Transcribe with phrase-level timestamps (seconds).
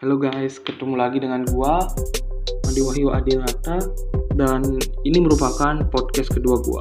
[0.00, 1.84] Halo guys, ketemu lagi dengan gua
[2.72, 3.84] Adi Wahyu Adinata
[4.32, 6.80] dan ini merupakan podcast kedua gua.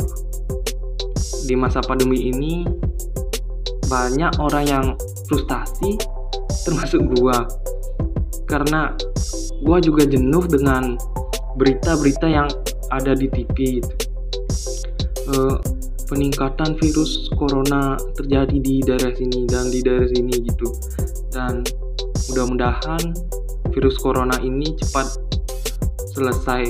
[1.43, 2.63] Di masa pandemi ini
[3.91, 4.85] banyak orang yang
[5.27, 5.99] frustasi
[6.63, 7.43] termasuk gua
[8.47, 8.95] karena
[9.67, 10.95] gua juga jenuh dengan
[11.59, 12.47] berita-berita yang
[12.87, 13.93] ada di TV gitu.
[15.27, 15.59] Uh,
[16.07, 20.71] peningkatan virus corona terjadi di daerah sini dan di daerah sini gitu
[21.35, 21.67] dan
[22.29, 23.13] mudah-mudahan
[23.73, 25.07] virus corona ini cepat
[26.15, 26.63] selesai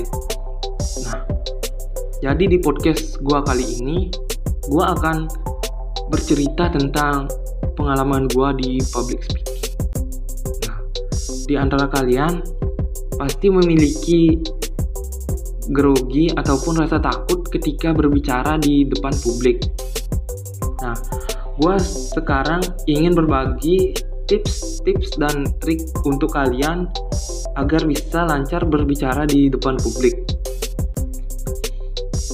[1.06, 1.20] nah
[2.20, 4.08] jadi di podcast gua kali ini
[4.68, 5.28] gua akan
[6.08, 7.30] bercerita tentang
[7.76, 9.60] pengalaman gua di public speaking
[10.66, 10.78] nah
[11.46, 12.40] di antara kalian
[13.20, 14.40] pasti memiliki
[15.70, 19.62] grogi ataupun rasa takut ketika berbicara di depan publik.
[20.82, 20.96] Nah,
[21.60, 21.74] gue
[22.16, 23.94] sekarang ingin berbagi
[24.30, 26.86] tips-tips dan trik untuk kalian
[27.58, 30.14] agar bisa lancar berbicara di depan publik.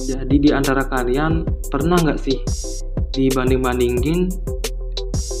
[0.05, 1.41] Jadi di antara kalian
[1.73, 2.37] pernah nggak sih
[3.17, 4.29] dibanding-bandingin,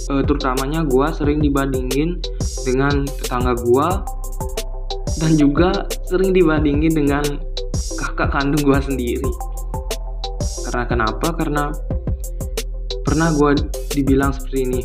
[0.09, 2.17] uh, terutamanya gue sering dibandingin
[2.65, 3.89] dengan tetangga gue
[5.21, 7.23] dan juga sering dibandingin dengan
[8.01, 9.31] kakak kandung gue sendiri.
[10.67, 11.27] Karena kenapa?
[11.37, 11.69] Karena
[13.05, 13.55] pernah gue
[13.93, 14.81] dibilang seperti ini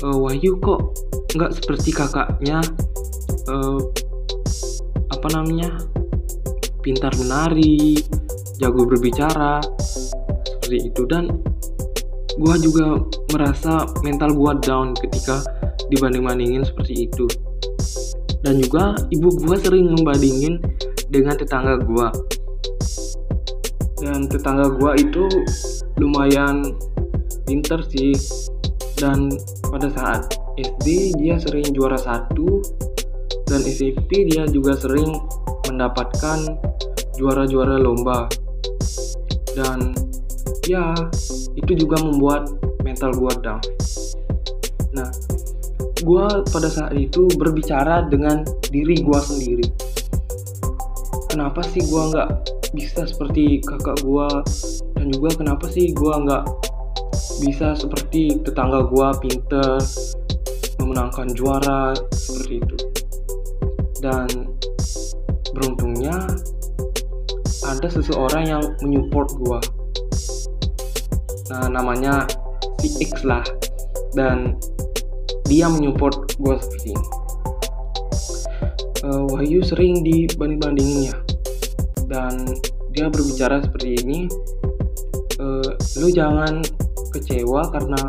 [0.00, 0.96] e, Wahyu kok
[1.36, 2.58] nggak seperti kakaknya
[3.48, 3.54] e,
[5.12, 5.76] apa namanya
[6.80, 8.00] pintar menari
[8.56, 9.60] jago berbicara
[10.44, 11.02] seperti itu.
[11.04, 11.28] Dan
[12.40, 13.04] gue juga
[13.36, 15.44] merasa mental gue down ketika
[15.92, 17.28] dibanding-bandingin seperti itu.
[18.40, 20.56] Dan juga ibu gue sering membandingin
[21.10, 22.08] dengan tetangga gua.
[24.00, 25.26] Dan tetangga gua itu
[26.00, 26.72] lumayan
[27.44, 28.14] pinter sih
[29.00, 29.32] dan
[29.72, 30.28] pada saat
[30.60, 32.60] SD dia sering juara satu.
[33.50, 35.10] Dan SMP dia juga sering
[35.66, 36.38] mendapatkan
[37.18, 38.30] juara-juara lomba.
[39.56, 39.90] Dan
[40.68, 40.94] ya
[41.58, 42.46] itu juga membuat
[42.86, 43.58] mental gua down.
[44.94, 45.10] Nah
[46.06, 49.66] gua pada saat itu berbicara dengan diri gua sendiri.
[51.30, 52.30] Kenapa sih gue nggak
[52.74, 54.28] bisa seperti kakak gue
[54.98, 56.42] dan juga kenapa sih gue nggak
[57.40, 59.80] bisa seperti tetangga gue pinter
[60.76, 62.76] memenangkan juara seperti itu.
[64.00, 64.28] Dan
[65.56, 66.16] beruntungnya
[67.64, 69.60] ada seseorang yang menyupport gue
[71.50, 72.30] nah namanya
[72.78, 73.42] si X lah.
[74.14, 74.54] Dan
[75.50, 77.06] dia menyupport gue seperti ini.
[79.00, 81.16] Uh, Wahyu sering dibanding-bandingin ya.
[82.06, 82.46] Dan
[82.94, 84.18] dia berbicara seperti ini
[85.40, 86.62] uh, lu jangan
[87.20, 88.00] kecewa karena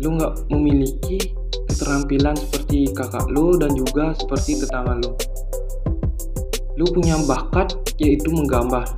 [0.00, 1.36] lu nggak memiliki
[1.68, 5.12] keterampilan seperti kakak lu dan juga seperti tetangga lu.
[6.80, 8.88] Lu punya bakat yaitu menggambar.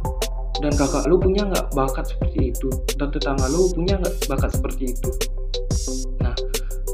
[0.58, 2.70] Dan kakak lu punya nggak bakat seperti itu?
[2.98, 5.10] Dan tetangga lu punya nggak bakat seperti itu?
[6.22, 6.34] Nah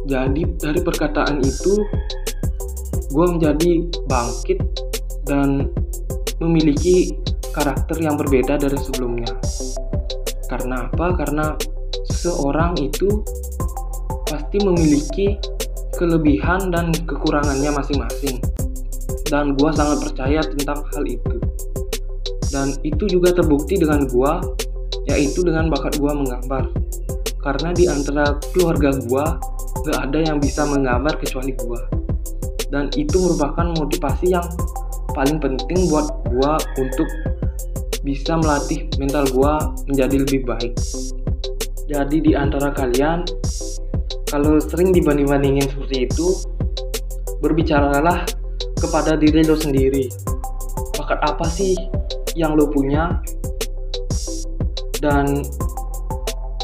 [0.09, 1.81] jadi dari perkataan itu
[3.09, 4.59] gue menjadi bangkit
[5.25, 5.73] dan
[6.41, 7.17] memiliki
[7.57, 9.33] karakter yang berbeda dari sebelumnya.
[10.55, 11.19] Karena apa?
[11.19, 11.47] Karena
[12.07, 13.11] seseorang itu
[14.31, 15.35] pasti memiliki
[15.99, 18.39] kelebihan dan kekurangannya masing-masing.
[19.27, 21.37] Dan gue sangat percaya tentang hal itu.
[22.55, 24.33] Dan itu juga terbukti dengan gue,
[25.11, 26.71] yaitu dengan bakat gue menggambar.
[27.43, 29.27] Karena di antara keluarga gue,
[29.91, 32.05] gak ada yang bisa menggambar kecuali gue
[32.75, 34.43] dan itu merupakan motivasi yang
[35.15, 37.07] paling penting buat gua untuk
[38.05, 40.77] bisa melatih mental gua menjadi lebih baik.
[41.89, 43.25] Jadi di antara kalian
[44.29, 46.37] kalau sering dibanding-bandingin seperti itu
[47.41, 48.29] berbicaralah
[48.77, 50.09] kepada diri lo sendiri.
[51.01, 51.73] Bakat apa sih
[52.37, 53.21] yang lo punya?
[55.01, 55.45] Dan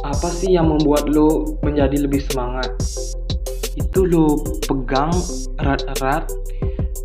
[0.00, 2.72] apa sih yang membuat lo menjadi lebih semangat?
[3.76, 5.12] Itu lo pegang
[5.60, 6.28] erat-erat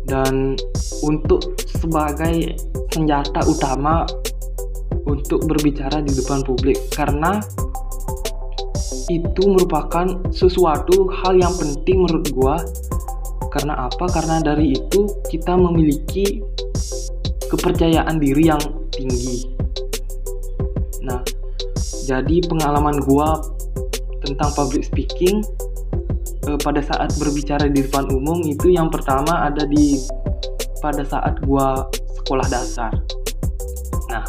[0.08, 0.56] dan
[1.04, 1.56] untuk
[1.86, 2.58] sebagai
[2.90, 4.02] senjata utama
[5.06, 7.38] untuk berbicara di depan publik karena
[9.06, 12.58] itu merupakan sesuatu hal yang penting menurut gua
[13.54, 14.04] karena apa?
[14.10, 16.42] Karena dari itu kita memiliki
[17.48, 18.60] kepercayaan diri yang
[18.90, 19.46] tinggi.
[21.06, 21.22] Nah,
[22.04, 23.38] jadi pengalaman gua
[24.26, 25.40] tentang public speaking
[26.50, 30.02] uh, pada saat berbicara di depan umum itu yang pertama ada di
[30.86, 31.90] pada saat gua
[32.22, 32.94] sekolah dasar.
[34.06, 34.22] Nah,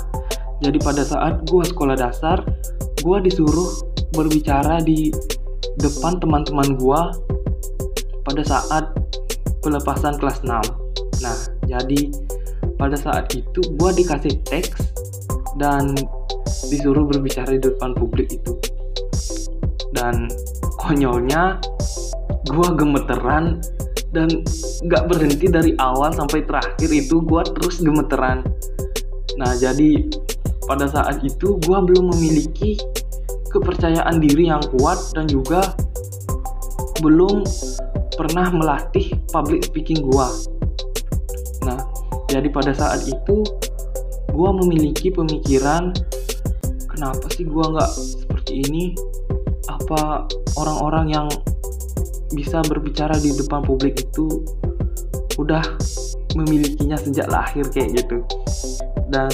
[0.65, 2.41] jadi pada saat gua sekolah dasar,
[3.05, 3.85] gua disuruh
[4.17, 5.13] berbicara di
[5.77, 7.13] depan teman-teman gua
[8.25, 8.89] pada saat
[9.63, 10.51] pelepasan kelas 6
[11.23, 12.11] nah jadi
[12.77, 14.95] pada saat itu gue dikasih teks
[15.57, 15.91] dan
[16.69, 18.53] disuruh berbicara di depan publik itu
[19.95, 20.29] dan
[20.77, 21.57] konyolnya
[22.47, 23.59] gue gemeteran
[24.15, 24.27] dan
[24.87, 28.45] gak berhenti dari awal sampai terakhir itu gue terus gemeteran
[29.35, 30.07] nah jadi
[30.67, 32.79] pada saat itu gue belum memiliki
[33.51, 35.75] kepercayaan diri yang kuat dan juga
[36.99, 37.45] belum
[38.17, 40.33] pernah melatih public speaking gua.
[41.63, 41.77] Nah,
[42.33, 43.45] jadi pada saat itu
[44.33, 45.93] gua memiliki pemikiran
[46.89, 48.97] kenapa sih gua nggak seperti ini?
[49.69, 50.25] Apa
[50.57, 51.27] orang-orang yang
[52.35, 54.43] bisa berbicara di depan publik itu
[55.37, 55.63] udah
[56.35, 58.19] memilikinya sejak lahir kayak gitu.
[59.07, 59.31] Dan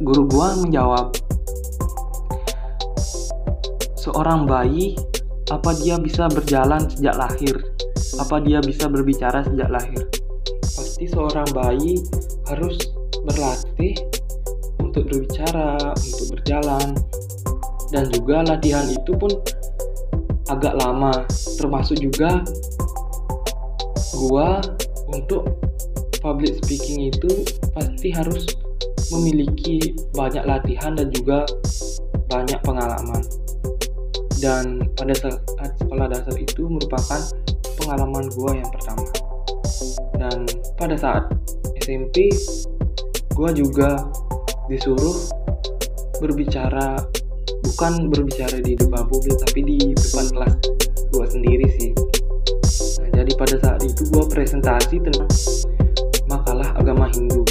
[0.00, 1.12] guru gua menjawab,
[4.00, 4.96] seorang bayi
[5.52, 7.54] apa dia bisa berjalan sejak lahir?
[8.16, 10.06] Apa dia bisa berbicara sejak lahir?
[10.62, 12.00] Pasti seorang bayi
[12.48, 12.78] harus
[13.24, 13.98] berlatih
[14.80, 16.88] untuk berbicara, untuk berjalan,
[17.90, 19.30] dan juga latihan itu pun
[20.50, 21.24] agak lama.
[21.58, 22.44] Termasuk juga
[24.14, 24.62] gua
[25.10, 25.46] untuk
[26.24, 27.44] public speaking itu
[27.76, 28.48] pasti harus
[29.12, 31.44] memiliki banyak latihan dan juga
[32.32, 33.20] banyak pengalaman
[34.40, 37.20] dan pada saat sekolah dasar itu merupakan
[37.80, 39.08] pengalaman gue yang pertama
[40.20, 41.24] dan pada saat
[41.84, 42.32] SMP
[43.36, 44.04] gue juga
[44.68, 45.16] disuruh
[46.20, 47.00] berbicara
[47.64, 50.54] bukan berbicara di depan publik tapi di depan kelas
[51.14, 51.90] gue sendiri sih.
[53.00, 55.30] Nah, jadi pada saat itu gue presentasi tentang
[56.28, 57.42] makalah agama Hindu.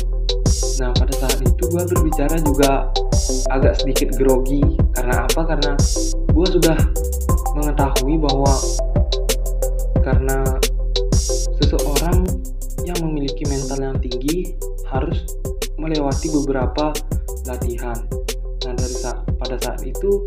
[0.81, 2.89] Nah pada saat itu gue berbicara juga
[3.49, 4.61] agak sedikit grogi.
[4.93, 5.41] Karena apa?
[5.47, 5.73] Karena
[6.33, 6.77] gue sudah
[7.53, 8.53] mengetahui bahwa
[10.03, 10.37] karena
[11.61, 12.27] seseorang
[12.83, 14.57] yang memiliki mental yang tinggi
[14.91, 15.23] harus
[15.79, 16.91] melewati beberapa
[17.47, 18.22] latihan.
[19.53, 20.25] Pada saat itu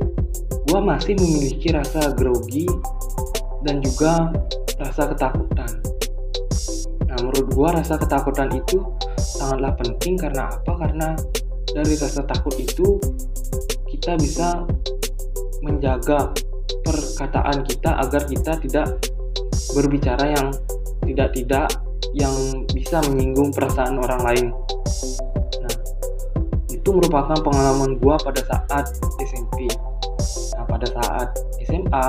[0.71, 2.63] gue masih memiliki rasa grogi
[3.67, 4.31] dan juga
[4.79, 5.67] rasa ketakutan.
[7.11, 8.79] Nah menurut gue rasa ketakutan itu
[9.19, 10.79] sangatlah penting karena apa?
[10.79, 11.19] Karena
[11.75, 13.03] dari rasa takut itu
[13.91, 14.63] kita bisa
[15.67, 16.31] menjaga
[16.87, 18.95] perkataan kita agar kita tidak
[19.75, 20.55] berbicara yang
[21.03, 21.67] tidak-tidak
[22.15, 24.47] yang bisa menyinggung perasaan orang lain.
[26.87, 29.67] Itu merupakan pengalaman gua pada saat SMP.
[30.55, 31.35] Nah, pada saat
[31.67, 32.07] SMA,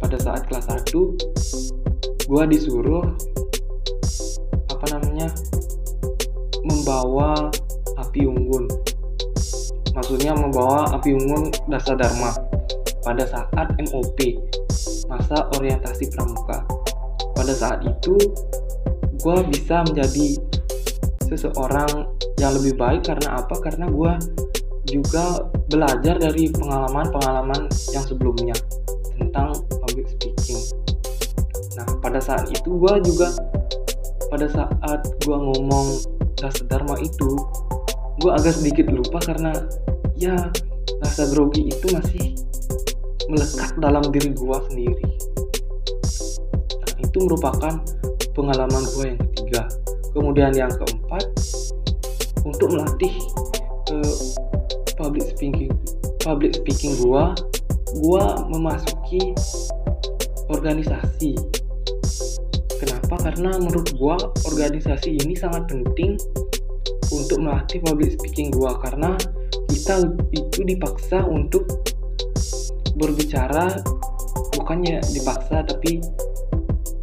[0.00, 3.04] pada saat kelas 1, gua disuruh
[4.72, 5.28] apa namanya?
[6.64, 7.52] membawa
[8.00, 8.64] api unggun
[9.92, 12.32] maksudnya membawa api unggun dasar dharma
[13.04, 14.16] pada saat MOP
[15.12, 16.64] masa orientasi pramuka
[17.36, 18.16] pada saat itu
[19.20, 20.40] gue bisa menjadi
[21.36, 22.08] seseorang
[22.38, 23.54] yang lebih baik karena apa?
[23.60, 24.12] Karena gue
[24.88, 25.40] juga
[25.72, 28.56] belajar dari pengalaman-pengalaman yang sebelumnya
[29.16, 30.60] tentang public speaking.
[31.80, 33.32] Nah pada saat itu gue juga
[34.28, 35.86] pada saat gue ngomong
[36.36, 37.30] dasar dharma itu
[38.20, 39.54] gue agak sedikit lupa karena
[40.14, 40.36] ya
[41.02, 42.36] rasa grogi itu masih
[43.30, 45.08] melekat dalam diri gue sendiri.
[46.76, 47.74] Nah, itu merupakan
[48.36, 49.62] pengalaman gue yang ketiga
[50.14, 51.24] kemudian yang keempat
[52.46, 53.14] untuk melatih
[53.90, 54.16] uh,
[54.94, 55.74] public speaking
[56.22, 57.24] public speaking gue
[57.94, 59.34] gue memasuki
[60.50, 61.38] organisasi.
[62.80, 63.16] Kenapa?
[63.16, 64.16] Karena menurut gue
[64.50, 66.18] organisasi ini sangat penting
[67.12, 69.14] untuk melatih public speaking gua karena
[69.70, 70.02] kita
[70.32, 71.66] itu dipaksa untuk
[72.98, 73.74] berbicara
[74.54, 76.00] bukannya dipaksa tapi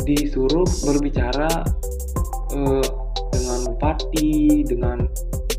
[0.08, 1.48] disuruh berbicara
[2.56, 2.86] uh,
[3.32, 4.98] dengan bupati dengan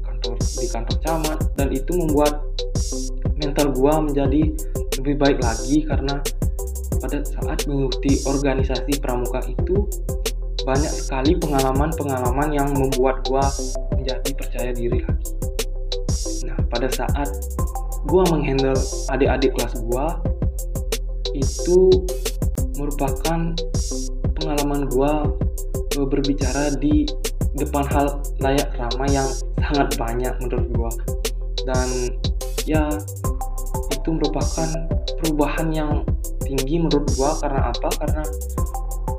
[0.04, 2.40] kantor di kantor camat dan itu membuat
[3.40, 4.52] mental gua menjadi
[5.00, 6.20] lebih baik lagi karena
[7.02, 9.90] pada saat mengikuti organisasi pramuka itu
[10.62, 13.42] banyak sekali pengalaman-pengalaman yang membuat gua
[13.98, 15.30] menjadi percaya diri lagi.
[16.46, 17.26] Nah, pada saat
[18.06, 18.78] gua menghandle
[19.10, 20.22] adik-adik kelas gua
[21.34, 21.90] itu
[22.78, 23.58] merupakan
[24.38, 25.26] pengalaman gua
[25.96, 27.04] berbicara di
[27.56, 29.28] depan hal layak ramai yang
[29.60, 30.92] sangat banyak menurut gua.
[31.62, 31.88] Dan
[32.64, 32.88] ya
[33.92, 34.68] itu merupakan
[35.20, 35.92] perubahan yang
[36.42, 37.36] tinggi menurut gua.
[37.38, 37.88] Karena apa?
[38.00, 38.24] Karena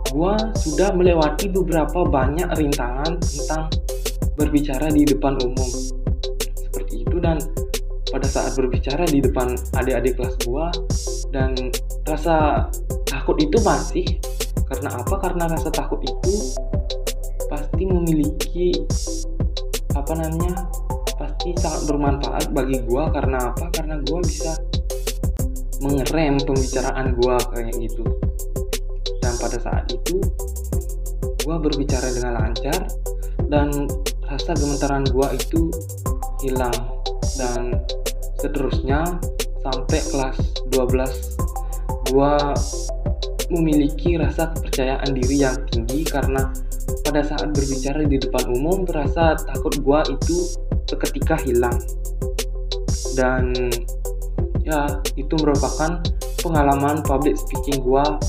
[0.09, 3.69] gua sudah melewati beberapa banyak rintangan tentang
[4.37, 5.69] berbicara di depan umum.
[6.57, 7.37] Seperti itu dan
[8.13, 10.69] pada saat berbicara di depan adik-adik kelas gua
[11.33, 11.57] dan
[12.05, 12.69] rasa
[13.09, 14.05] takut itu masih.
[14.69, 15.17] Karena apa?
[15.17, 16.53] Karena rasa takut itu
[17.49, 18.69] pasti memiliki
[19.97, 20.69] apa namanya
[21.17, 23.09] pasti sangat bermanfaat bagi gua.
[23.09, 23.73] Karena apa?
[23.73, 24.53] Karena gua bisa
[25.81, 28.05] mengerem pembicaraan gua kayak gitu.
[29.25, 30.21] Dan pada saat itu
[31.49, 32.77] gua berbicara dengan lancar
[33.49, 33.89] dan
[34.29, 35.73] rasa gemetaran gua itu
[36.45, 36.77] hilang.
[37.33, 37.73] Dan
[38.43, 39.23] seterusnya
[39.63, 40.37] sampai kelas
[40.75, 42.35] 12 gua
[43.47, 46.51] memiliki rasa kepercayaan diri yang tinggi karena
[47.07, 50.51] pada saat berbicara di depan umum terasa takut gua itu
[50.91, 51.79] seketika hilang.
[53.15, 53.55] Dan
[54.67, 56.01] ya itu merupakan
[56.43, 58.19] pengalaman public speaking gua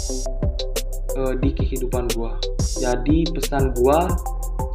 [1.19, 2.39] uh, di kehidupan gua.
[2.79, 4.07] Jadi pesan gua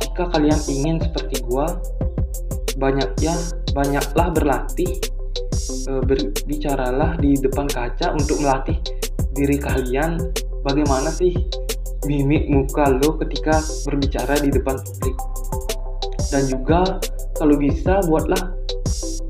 [0.03, 1.79] jika kalian ingin seperti gua
[2.79, 3.36] banyak ya
[3.75, 4.98] banyaklah berlatih
[5.88, 8.77] berbicaralah di depan kaca untuk melatih
[9.38, 10.19] diri kalian.
[10.65, 11.31] Bagaimana sih
[12.03, 15.15] mimik muka lo ketika berbicara di depan publik?
[16.29, 17.00] Dan juga
[17.39, 18.51] kalau bisa buatlah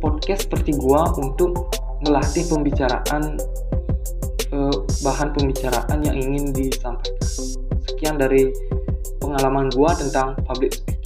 [0.01, 1.69] podcast seperti gua untuk
[2.07, 3.37] melatih pembicaraan
[4.49, 4.75] eh,
[5.05, 7.15] bahan pembicaraan yang ingin disampaikan.
[7.85, 8.49] Sekian dari
[9.19, 10.98] pengalaman gua tentang public speaking